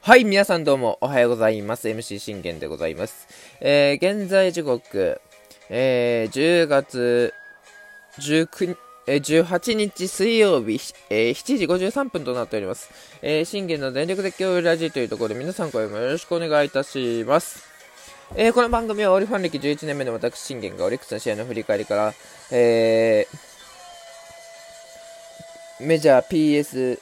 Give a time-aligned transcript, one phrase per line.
[0.00, 1.88] はい、皆さんどうもおはようございます。
[1.88, 3.26] MC 信玄でございます。
[3.60, 5.20] えー、現在時刻、
[5.68, 7.34] えー、10月
[8.20, 8.76] 19、
[9.08, 10.80] えー、18日水曜日、
[11.10, 12.90] えー、7時53分となっております。
[13.22, 17.64] えー、信玄の全力絶叫ラジというところで皆さん声もよろしくお願いいたします。
[18.36, 22.14] えー、この番組はオリファン歴11年目の私信玄がオリックスの試合の振り返りから、
[22.52, 27.00] えー、メジャー PS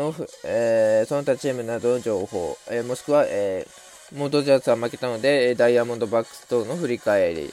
[0.00, 0.14] の、
[0.44, 7.52] えー、その他チームなどの情報、えー、もしくは、えー、モードジャーズは負けたので、ダイヤモンドバックス等の振り返り、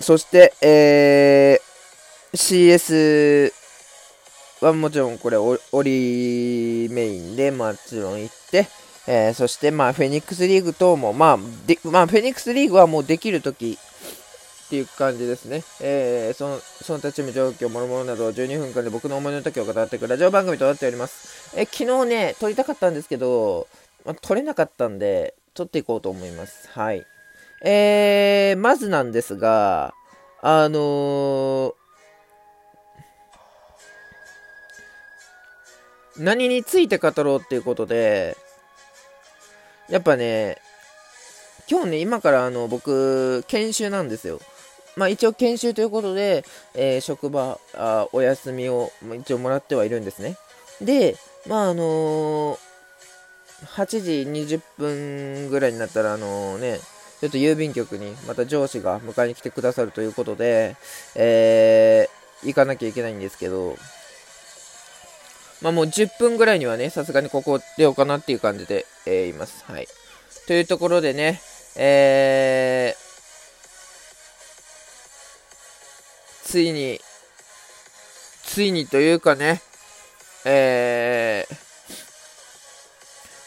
[0.00, 3.52] そして、えー、CS
[4.64, 8.66] はもちろんこれオリメインでもちろん行って、
[9.06, 13.78] えー、そしてまあフェニックスリーグ等も、まあ、でまあ、フェニックスリーグはもうできるとき
[14.72, 15.62] っていう感じですね。
[15.82, 21.52] えー、その、その他チーム状況、もろもろなど、12分間で僕の思いの時を語っていくラジオ番組となっております。
[21.54, 23.68] え昨日ね、撮りたかったんですけど、
[24.06, 26.70] まあ、撮れなかったんで、撮っていこうと思います。
[26.70, 27.04] はい。
[27.62, 29.92] えー、まずなんですが、
[30.40, 31.74] あのー、
[36.16, 38.38] 何について語ろうっていうことで、
[39.90, 40.56] やっぱね、
[41.70, 44.40] 今日ね、今からあの僕、研修なんですよ。
[44.96, 50.36] まあ、一応研修ということで、えー、職場あ、お休みを一応もらってはいるんですね。
[50.80, 52.58] で、まああのー、
[53.64, 56.78] 8時20分ぐらいになったら、あのね、
[57.20, 60.76] ちょっと郵便局にまた上司が迎えに来てくださるということで、
[61.14, 63.76] えー、行かなきゃいけないんですけど、
[65.62, 69.64] まあもう10分ぐらいにはね、さすがにここ出ようかなっていう感じで、えー、います。
[69.64, 69.86] はい。
[70.46, 71.40] というところでね、
[71.76, 72.51] えー、
[76.52, 77.00] ついに、
[78.42, 79.62] ついにというかね、
[80.44, 81.54] えー、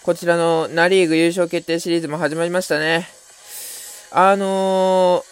[0.04, 3.08] こちらのナ・リーグ優勝決定シリーズも始まりましたね。
[4.10, 5.24] あの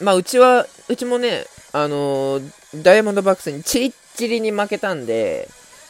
[0.00, 2.52] ー、まあ、うちは、うちもね、あのー、
[2.82, 5.48] ダイヤモンドバックスにチリッチリに負けたんで、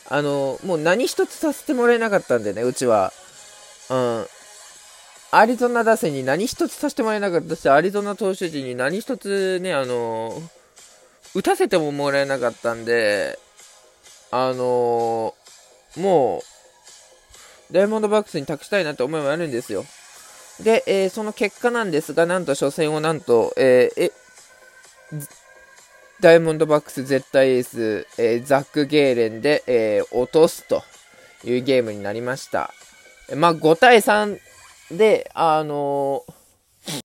[0.08, 3.12] あのー、もう何一つさせてもらえなかったんでね、うちは。
[3.90, 4.26] うん。
[5.30, 10.40] アリゾナ打線に何一つさせてもらえなかったし、アリゾナ投手陣に何一つね、あの
[11.34, 13.38] 打たせてももらえなかったんで、
[14.30, 15.34] あの
[15.96, 16.42] も
[17.70, 19.84] う、ダイヤモンドバックスに託したいなって思いもあるんですよ。
[20.62, 24.12] で、えー、その結果なんですが、なんと初戦をなんと、えー、え、
[26.20, 30.82] ダイヤモンドバックス絶対エース、えー、ザック・ゲーレンで、え落とすと
[31.44, 32.72] いうゲームになりました。
[33.36, 34.40] まあ、5対3
[34.90, 37.02] で、あのー、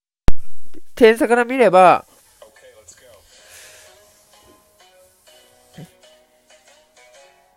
[0.95, 2.05] 点差から見れば、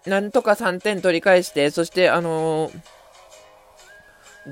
[0.06, 2.80] なんとか3点取り返して、そして、あのー、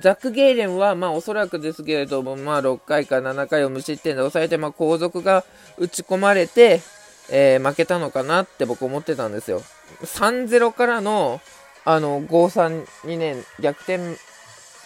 [0.01, 5.45] ザック・ゲイレンは、まあ、おそらくですけれども、まあ、6回か7回を無失点で抑えて、まあ、後続が
[5.79, 6.83] 打ち込まれて、
[7.31, 9.63] えー、負けたのかなって僕思ってたんですよ。
[10.03, 11.41] 3-0からの、
[11.85, 14.17] あの、5-3にね、逆転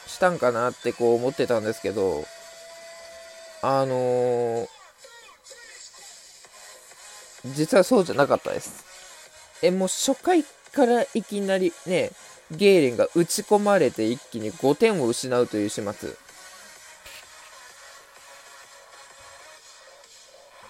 [0.09, 2.25] したんかなってこう思ってたんですけど、
[3.63, 4.69] あのー、
[7.55, 8.85] 実はそうじゃなかったです。
[9.63, 12.11] え、もう初回からいきなりね、
[12.51, 16.17] ゲーレンが打ち込まれて一気に5点を失うという始末。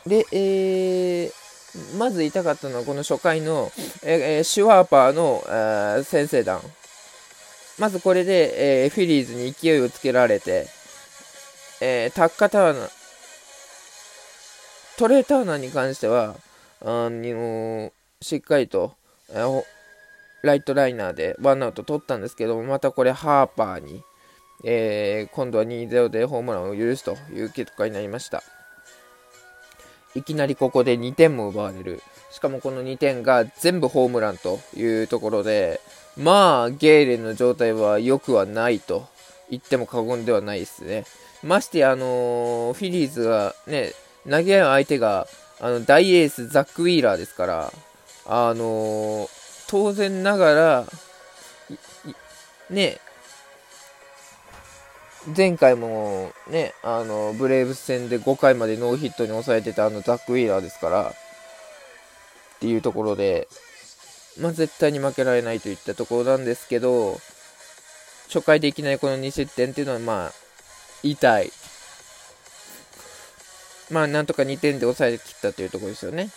[0.06, 3.70] で、えー、まず言いたかったのはこの初回の、
[4.02, 6.60] えー、シュワーパーの、えー、先制弾。
[7.78, 10.66] まずこれで、えー、フィリーズに勢いをつけられて、
[11.80, 12.88] えー、タッカターナ、
[14.96, 16.34] トレーターナーに関しては、
[16.80, 18.94] あのしっかりと、
[19.30, 19.62] えー、
[20.42, 24.02] ライトライナーでワンアウト取ったんですけども、またこれハーパーに、
[24.64, 28.42] えー、今度は2-0でホームランを許すという結果になりました。
[30.14, 32.02] いきなりここで2点も奪われる。
[32.30, 35.80] しかもこの2点が全部ホームランというところで、
[36.16, 39.06] まあ、ゲーレンの状態は良くはないと
[39.50, 41.04] 言っても過言ではないですね。
[41.42, 43.92] ましてあのー、フィリーズがね、
[44.28, 45.26] 投げ合う相手が、
[45.60, 47.72] あの、大エース、ザック・ウィーラーですから、
[48.26, 49.28] あのー、
[49.68, 50.84] 当然ながら、
[52.70, 52.98] ね、
[55.36, 61.14] 前回もね、あの、ブレーブス戦で5回までノーヒットに抑えてたあのザック・ウィーラーですから、
[62.56, 63.48] っていうところで、
[64.40, 67.18] まあ、絶対に負けられないといったところなんですけど、
[68.26, 70.32] 初回でいきなりこの2失点っていうのは、まあ、
[71.02, 71.52] 痛い。
[73.90, 76.30] まあ、なんとか2点で抑え切ったというところですよね。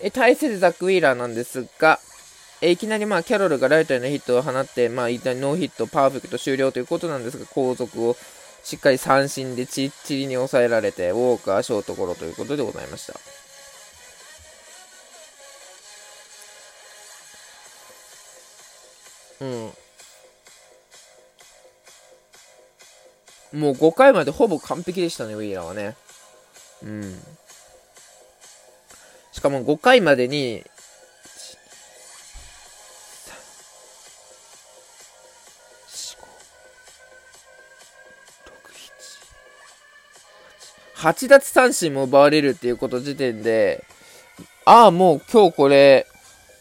[0.00, 2.00] え、対するザック・ウィーラーなんですが、
[2.60, 8.16] えいきなりまあキャロルがライトへのヒットを放って、まあ、一体ノーヒット、パーフェクト終了ということなんですが、後続を
[8.62, 13.14] しっかり三振でちっちりに抑えられて、ウォーカー、ショートゴロということでございました。
[19.40, 19.72] うん。
[23.60, 25.96] もう5回までほぼ完璧でしたね、ウィーラーはね。
[26.82, 27.22] うん。
[29.32, 30.64] しかも5回までに、
[41.04, 43.84] 8奪三振も奪われるっていうこと時点で、
[44.64, 46.06] ああ、もう今日これ、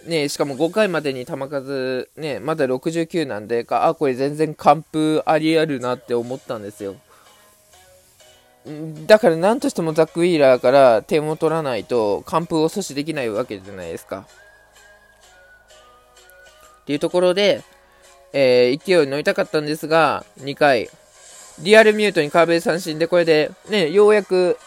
[0.05, 6.95] ね、しかも5回までに球数、ね、まだ69なんで、ああ、これ全然完封ありあるなって思ったんですよ。
[9.07, 14.27] だから何としてもザック・ウィーラーから点を取らないと完封を阻止できないわけじゃないですか。
[16.81, 17.63] っていうところで、
[18.33, 20.89] えー、勢いに乗りたかったんですが、2回、
[21.59, 24.57] リアルミュートにカーベル三振で、これで、ね、ようやく、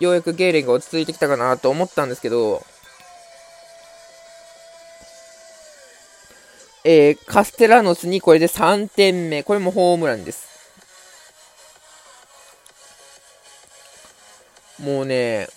[0.00, 2.64] ようやくゲーレンが落ち着いてきたかなと思ったんですけど、
[6.84, 9.42] えー、カステラノスにこれで3点目。
[9.42, 10.48] これもホームランです。
[14.80, 15.48] もうね、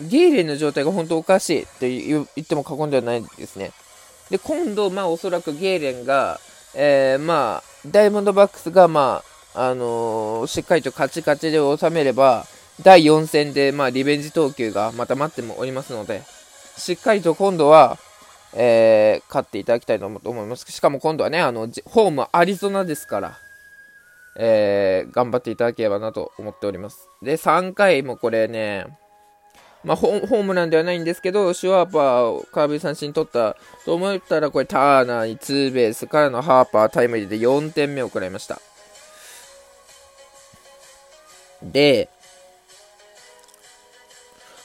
[0.00, 3.72] ゲーレンの状態が本当おかしいと言っても過言ではないですね。
[4.30, 6.40] で、今度、まあ、おそらくゲーレンが、
[6.74, 9.22] えー、まあ、ダイヤモンドバックスが、ま
[9.54, 12.46] あ、あのー、しっかりとカチカチで収めれば、
[12.82, 16.22] 第4戦で、まあ、リベンジ投球がまた待ってもおりますので、
[16.76, 17.98] しっかりと今度は、
[18.54, 20.70] えー、勝っていただきたいと思います。
[20.70, 23.38] しかも今度はね、あの、ホームアリゾナですから、
[24.36, 27.08] えー、頑張っていただければなと思っております。
[27.22, 28.86] で、3回もこれね、
[29.82, 38.60] まあ、ホームランではないんですけど、シュワーパーを空振り三振取ったと思ったら、これターナーにツーベースからのハーパータイムリーで4点目を食らいました。
[41.62, 42.10] で、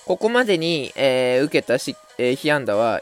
[0.06, 3.02] ここまでに、えー、受けたし、えー、被安打は、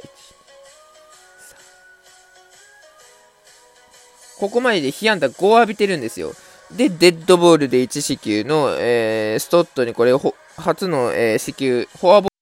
[4.37, 6.33] ここまでで被安打5浴びてるんですよ。
[6.71, 12.33] で、デッドボールで1四球の、えー、ストットにこれを初の、えー、四球、フォアボール、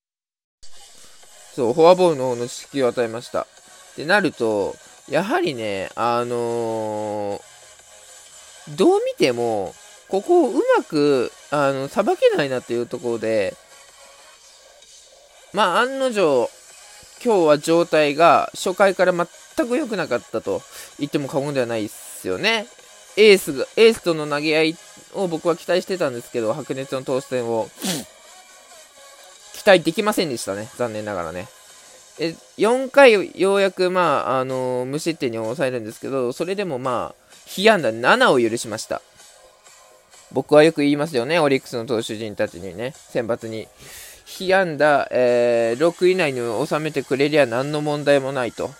[1.55, 3.41] そう、フォアボールの方の四球を与えました。
[3.41, 3.45] っ
[3.95, 4.75] てなると、
[5.09, 9.73] やはりね、あのー、どう見ても、
[10.07, 13.55] ここをうまく、あの、さばけないなっていうところで、
[15.53, 16.49] まあ、案の定、
[17.23, 20.61] 今日は状態が初回から全く良くなかったと
[20.99, 22.67] 言っても過言ではないですよね。
[23.17, 24.75] エースが、エースとの投げ合い
[25.13, 27.69] を僕は期待してたんですけど、白熱の投手戦を、
[29.53, 30.69] 期待できませんでしたね。
[30.77, 31.47] 残念ながらね。
[32.19, 39.01] え、4回ようやく、まあ、あのー、無失点に抑えるんですけど、それでもまあ、被安打7を許しました。
[40.31, 43.67] 僕はよく言いますよね、オリックスの投手陣たちにね、選抜に。
[44.25, 48.71] 被安打、えー、6以内に収めてくれりゃ何の問題もないと。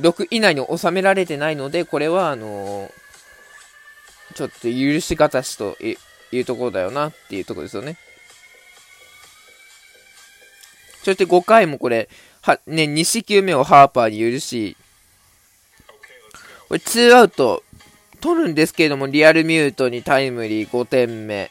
[0.00, 3.05] 6以内に収められてないので、これは、あのー
[4.36, 5.78] ちょっと許しがたしと
[6.30, 7.96] いうところだよなっていうところですよね。
[11.02, 12.10] そして5回もこれ、
[12.42, 14.76] は、ね、2四球目をハーパーに許し、
[16.68, 17.62] これ2アウト
[18.20, 21.50] 取るんですけれども、リアルミュートにタイムリー5点目。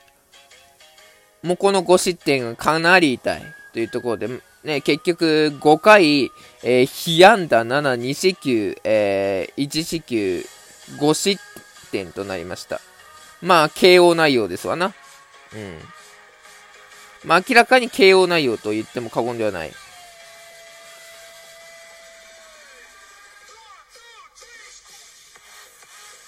[1.42, 3.42] もうこの5失点がかなり痛い
[3.74, 4.30] というところで、
[4.64, 6.32] ね、結局5回、
[6.64, 10.46] えー、被安打7、2四球、えー、1四球、
[11.00, 11.42] 5失
[11.96, 12.82] 点となりました。
[13.42, 14.94] まあ、KO 内容ですわな。
[15.54, 15.80] うん。
[17.24, 19.72] まあ、明らかに KO 内容と言っても過言ではない。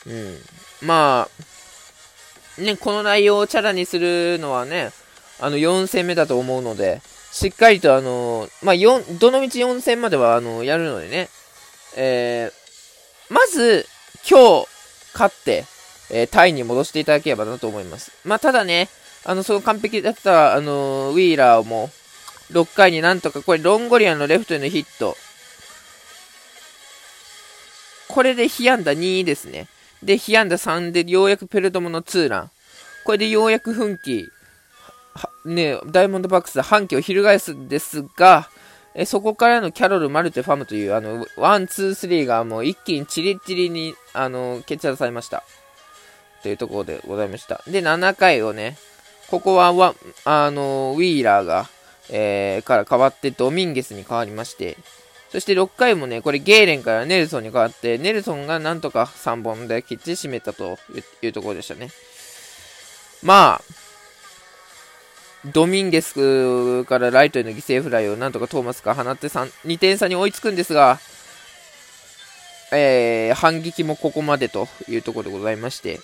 [0.05, 0.37] うん。
[0.81, 1.27] ま
[2.57, 4.91] あ、ね、この内容をチャラにするのはね、
[5.39, 11.29] あの、4戦目だと思うので、しっかりとあの、まあ、4、どのみち4戦まではあの、やるのでね、
[11.95, 13.85] えー、まず、
[14.27, 14.76] 今日、
[15.17, 15.65] 勝って、
[16.11, 18.11] えー、タイに戻していただければなと思います。
[18.23, 18.89] まあ、ただね、
[19.25, 21.89] あの、その完璧だった、あのー、ウィーラーも、
[22.51, 25.17] 6回になんとか、これ、ロンゴリアのレフトへのヒット。
[28.07, 29.67] これで被安打2ですね。
[30.01, 32.51] で、被安打3で、ようやくペルトモのツーラン。
[33.03, 34.29] これでようやく奮起、
[35.45, 38.49] ね、ダイヤモンドバックス反旗を翻すんですが、
[38.99, 45.43] えそこからのキャロル・マルテ・ファムという、あの、ワン、ツー、スリーがもう一気にチリチリに、あの、決着されました。
[46.41, 47.61] というところでございました。
[47.67, 48.75] で、7回をね、
[49.29, 51.67] ここははあのウィーラーが、
[52.09, 54.77] えー、から変わってドミンゲスに変わりまして、
[55.29, 60.79] そして6回もね、これゲーレンからネルソンに変わって、ネルソンがなんとか3本できっちり締めたと
[61.21, 61.89] いうところでしたね。
[63.21, 63.86] まあ、
[65.45, 70.99] ドミンゲスからライトへの犠牲フライをなんとかトーマスが放って2点差に追いつくんですが、
[72.71, 75.99] えー、反撃もここまでというところでございまして、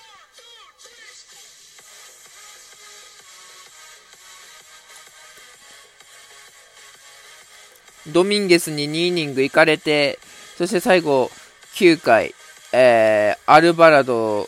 [8.07, 10.19] ドミンゲスに2イニング行かれて、
[10.57, 11.31] そして最後、
[11.75, 12.35] 9回、
[12.71, 14.47] えー、アルバラド、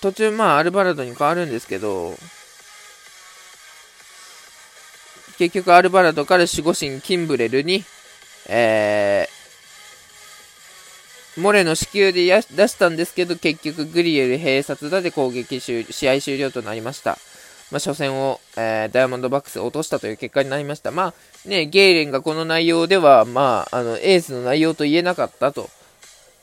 [0.00, 2.14] 途中、まあ、アルバラドに変わるんですけど、
[5.40, 7.82] 結局、アルバラドから守護神キンブレルに、
[8.46, 17.16] えー、モレの死球で出したんですけど、結局、グリエル閉殺打で攻撃試合終了となりました。
[17.70, 20.90] まあ、初戦を、えー、ダイヤモンドバックス落としたという結果になりました。
[20.90, 21.14] ま
[21.46, 25.70] あ、ね、ゲイレンがこの内容では、まあ、あの、エースの内容と言えなかったと。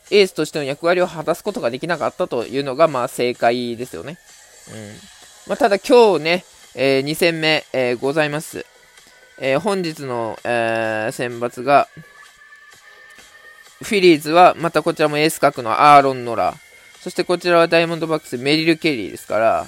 [0.09, 4.17] エースとしての役割を果たすことができなかったというのが、まあ、正解ですよね。
[4.73, 4.95] うん。
[5.45, 8.65] まあ、ただ今日ね、えー、2戦目、えー、ございます。
[9.39, 11.87] えー、本日の、えー、選抜が、
[13.83, 16.55] フィリーズは、またこちらもエース格のアーロン・ノラ。
[17.01, 19.67] そしてこちらはダイヤモンドバックス、メリル・ケリーですから、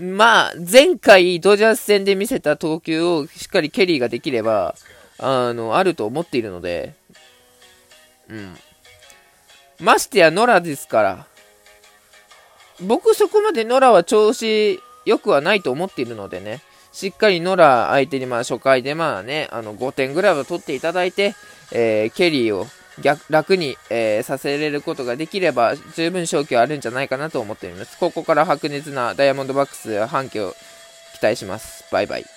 [0.00, 4.74] まあ、前回ドジャース戦で見せた投球をしっかりケリーができれば、
[5.18, 6.94] あの、あると思っているので、
[8.28, 8.56] うん。
[9.78, 11.26] ましてやノラですから、
[12.80, 16.60] 僕そこまでノラは調子良くはないと思っているのでね、
[16.94, 21.34] しっかりノラ相手にまあ初回でまあね、あの5点ぐらいは取っていただいて、
[21.72, 22.66] えー、ケリーを
[23.02, 27.98] 逆楽に、えー、させれることができれば十分勝機はあるんじゃないかなと思っております。
[27.98, 30.54] ここから白熱なダイヤモンドバックス反響
[31.18, 31.84] 期待します。
[31.90, 32.33] バイバイ。